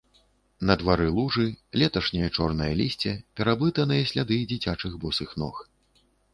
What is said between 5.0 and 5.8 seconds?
босых ног.